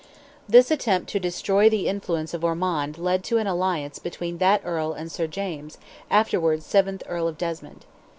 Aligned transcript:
This 0.49 0.71
attempt 0.71 1.11
to 1.11 1.19
destroy 1.19 1.69
the 1.69 1.87
influence 1.87 2.33
of 2.33 2.43
Ormond 2.43 2.97
led 2.97 3.23
to 3.25 3.37
an 3.37 3.45
alliance 3.45 3.99
between 3.99 4.39
that 4.39 4.63
Earl 4.65 4.93
and 4.93 5.11
Sir 5.11 5.27
James, 5.27 5.77
afterwards 6.09 6.65
seventh 6.65 7.03
Earl 7.07 7.27
of 7.27 7.37
Desmond. 7.37 7.85